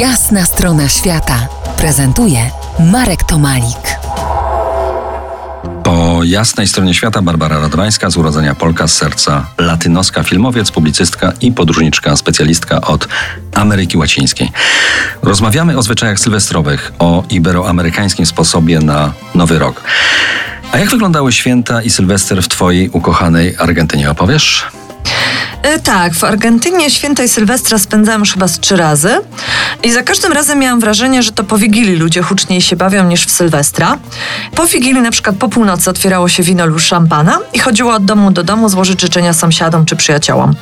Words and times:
Jasna 0.00 0.44
strona 0.44 0.88
świata 0.88 1.48
prezentuje 1.76 2.50
Marek 2.92 3.24
Tomalik. 3.24 3.98
Po 5.84 6.24
jasnej 6.24 6.68
stronie 6.68 6.94
świata 6.94 7.22
Barbara 7.22 7.58
Radwańska, 7.58 8.10
z 8.10 8.16
urodzenia 8.16 8.54
Polka, 8.54 8.88
z 8.88 8.94
serca 8.94 9.46
latynoska, 9.58 10.22
filmowiec, 10.22 10.70
publicystka 10.70 11.32
i 11.40 11.52
podróżniczka, 11.52 12.16
specjalistka 12.16 12.80
od 12.80 13.08
Ameryki 13.54 13.98
Łacińskiej. 13.98 14.52
Rozmawiamy 15.22 15.78
o 15.78 15.82
zwyczajach 15.82 16.20
sylwestrowych, 16.20 16.92
o 16.98 17.24
iberoamerykańskim 17.30 18.26
sposobie 18.26 18.80
na 18.80 19.12
Nowy 19.34 19.58
Rok. 19.58 19.82
A 20.72 20.78
jak 20.78 20.90
wyglądały 20.90 21.32
święta 21.32 21.82
i 21.82 21.90
Sylwester 21.90 22.42
w 22.42 22.48
Twojej 22.48 22.88
ukochanej 22.88 23.54
Argentynie? 23.58 24.10
Opowiesz? 24.10 24.66
E, 25.66 25.78
tak, 25.78 26.14
w 26.14 26.24
Argentynie 26.24 26.90
święta 26.90 27.22
i 27.22 27.28
Sylwestra 27.28 27.78
spędzałam 27.78 28.20
już 28.20 28.32
chyba 28.32 28.48
z 28.48 28.60
trzy 28.60 28.76
razy 28.76 29.20
i 29.82 29.92
za 29.92 30.02
każdym 30.02 30.32
razem 30.32 30.58
miałam 30.58 30.80
wrażenie, 30.80 31.22
że 31.22 31.32
to 31.32 31.44
po 31.44 31.58
Wigilii 31.58 31.96
ludzie 31.96 32.22
huczniej 32.22 32.60
się 32.60 32.76
bawią 32.76 33.04
niż 33.04 33.26
w 33.26 33.30
Sylwestra. 33.30 33.98
Po 34.54 34.66
Wigilii 34.66 35.02
na 35.02 35.10
przykład 35.10 35.36
po 35.36 35.48
północy 35.48 35.90
otwierało 35.90 36.28
się 36.28 36.42
wino 36.42 36.66
lub 36.66 36.80
szampana 36.80 37.38
i 37.52 37.58
chodziło 37.58 37.94
od 37.94 38.04
domu 38.04 38.30
do 38.30 38.44
domu 38.44 38.68
złożyć 38.68 39.00
życzenia 39.00 39.32
sąsiadom 39.32 39.86
czy 39.86 39.96
przyjaciołom. 39.96 40.54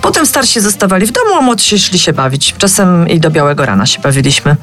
Potem 0.00 0.26
starsi 0.26 0.60
zostawali 0.60 1.06
w 1.06 1.12
domu, 1.12 1.30
a 1.38 1.40
młodsi 1.40 1.78
szli 1.78 1.98
się 1.98 2.12
bawić. 2.12 2.54
Czasem 2.58 3.08
i 3.08 3.20
do 3.20 3.30
białego 3.30 3.66
rana 3.66 3.86
się 3.86 4.00
bawiliśmy. 4.00 4.56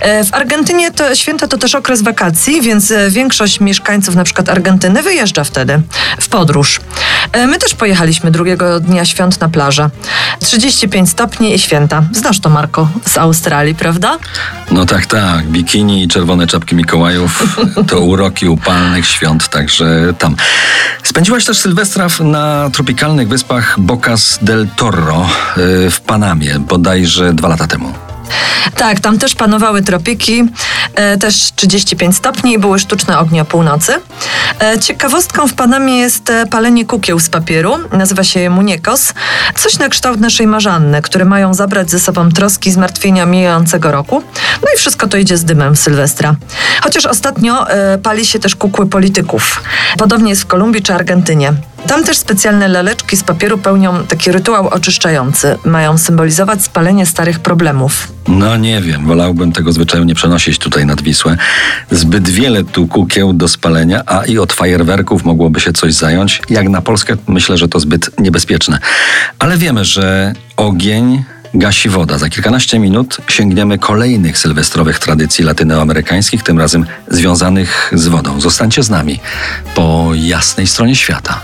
E, 0.00 0.24
w 0.24 0.34
Argentynie 0.34 0.90
to 0.90 1.14
święta 1.14 1.48
to 1.48 1.58
też 1.58 1.74
okres 1.74 2.02
wakacji, 2.02 2.62
więc 2.62 2.90
e, 2.90 3.10
większość 3.10 3.60
mieszkańców 3.60 4.14
na 4.14 4.24
przykład 4.24 4.48
Argentyny 4.48 5.02
wyjeżdża 5.02 5.44
wtedy 5.44 5.82
w 6.20 6.28
podróż. 6.28 6.80
My 7.48 7.58
też 7.58 7.74
pojechaliśmy 7.74 8.30
drugiego 8.30 8.80
dnia 8.80 9.04
świąt 9.04 9.40
na 9.40 9.48
plażę. 9.48 9.90
35 10.44 11.10
stopni 11.10 11.54
i 11.54 11.58
święta. 11.58 12.02
Znasz 12.12 12.40
to, 12.40 12.50
Marko, 12.50 12.88
z 13.06 13.18
Australii, 13.18 13.74
prawda? 13.74 14.18
No 14.70 14.86
tak, 14.86 15.06
tak. 15.06 15.46
Bikini 15.46 16.02
i 16.02 16.08
czerwone 16.08 16.46
czapki 16.46 16.74
Mikołajów 16.74 17.58
to 17.88 18.00
uroki 18.00 18.48
upalnych 18.48 19.06
świąt, 19.06 19.48
także 19.48 20.14
tam. 20.18 20.36
Spędziłaś 21.02 21.44
też 21.44 21.58
Sylwestra 21.58 22.06
na 22.20 22.70
tropikalnych 22.70 23.28
wyspach 23.28 23.80
Bocas 23.80 24.38
del 24.42 24.68
Toro 24.76 25.28
y, 25.86 25.90
w 25.90 26.00
Panamie, 26.00 26.58
bodajże 26.58 27.32
dwa 27.32 27.48
lata 27.48 27.66
temu. 27.66 28.03
Tak, 28.76 29.00
tam 29.00 29.18
też 29.18 29.34
panowały 29.34 29.82
tropiki, 29.82 30.44
e, 30.94 31.16
też 31.16 31.52
35 31.56 32.16
stopni 32.16 32.52
i 32.52 32.58
były 32.58 32.78
sztuczne 32.78 33.18
ognie 33.18 33.42
o 33.42 33.44
północy. 33.44 33.92
E, 34.60 34.78
ciekawostką 34.78 35.48
w 35.48 35.54
Panamie 35.54 35.98
jest 35.98 36.30
e, 36.30 36.46
palenie 36.46 36.84
kukieł 36.84 37.20
z 37.20 37.28
papieru, 37.28 37.78
nazywa 37.92 38.24
się 38.24 38.40
je 38.40 38.50
muniekos, 38.50 39.14
coś 39.56 39.78
na 39.78 39.88
kształt 39.88 40.20
naszej 40.20 40.46
marzanny, 40.46 41.02
które 41.02 41.24
mają 41.24 41.54
zabrać 41.54 41.90
ze 41.90 42.00
sobą 42.00 42.28
troski 42.28 42.72
zmartwienia 42.72 43.26
mijającego 43.26 43.92
roku. 43.92 44.22
No 44.64 44.70
i 44.74 44.78
wszystko 44.78 45.06
to 45.06 45.16
idzie 45.16 45.36
z 45.36 45.44
dymem 45.44 45.76
Sylwestra. 45.76 46.36
Chociaż 46.82 47.06
ostatnio 47.06 47.70
e, 47.70 47.98
pali 47.98 48.26
się 48.26 48.38
też 48.38 48.56
kukły 48.56 48.86
polityków. 48.86 49.62
Podobnie 49.98 50.30
jest 50.30 50.42
w 50.42 50.46
Kolumbii 50.46 50.82
czy 50.82 50.94
Argentynie. 50.94 51.52
Tam 51.86 52.04
też 52.04 52.18
specjalne 52.18 52.68
laleczki 52.68 53.16
z 53.16 53.24
papieru 53.24 53.58
pełnią 53.58 54.04
taki 54.06 54.32
rytuał 54.32 54.68
oczyszczający. 54.68 55.58
Mają 55.64 55.98
symbolizować 55.98 56.62
spalenie 56.62 57.06
starych 57.06 57.40
problemów. 57.40 58.08
No 58.28 58.56
nie 58.56 58.80
wiem, 58.80 59.06
wolałbym 59.06 59.52
tego 59.52 59.72
zwyczaju 59.72 60.04
nie 60.04 60.14
przenosić 60.14 60.58
tutaj 60.58 60.86
nad 60.86 61.02
Wisłę. 61.02 61.36
Zbyt 61.90 62.28
wiele 62.28 62.64
tu 62.64 62.86
kukieł 62.86 63.32
do 63.32 63.48
spalenia, 63.48 64.02
a 64.06 64.24
i 64.24 64.38
od 64.38 64.52
fajerwerków 64.52 65.24
mogłoby 65.24 65.60
się 65.60 65.72
coś 65.72 65.94
zająć. 65.94 66.42
Jak 66.50 66.68
na 66.68 66.82
Polskę 66.82 67.16
myślę, 67.28 67.58
że 67.58 67.68
to 67.68 67.80
zbyt 67.80 68.20
niebezpieczne. 68.20 68.78
Ale 69.38 69.58
wiemy, 69.58 69.84
że 69.84 70.32
ogień 70.56 71.24
gasi 71.54 71.88
woda. 71.88 72.18
Za 72.18 72.28
kilkanaście 72.28 72.78
minut 72.78 73.16
sięgniemy 73.28 73.78
kolejnych 73.78 74.38
sylwestrowych 74.38 74.98
tradycji 74.98 75.44
latynoamerykańskich, 75.44 76.42
tym 76.42 76.58
razem 76.58 76.86
związanych 77.08 77.92
z 77.94 78.08
wodą. 78.08 78.40
Zostańcie 78.40 78.82
z 78.82 78.90
nami 78.90 79.20
po 79.74 80.10
jasnej 80.14 80.66
stronie 80.66 80.96
świata. 80.96 81.40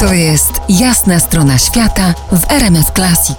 To 0.00 0.12
jest 0.12 0.52
jasna 0.68 1.20
strona 1.20 1.58
świata 1.58 2.14
w 2.32 2.52
RMS 2.52 2.86
Classic. 2.94 3.38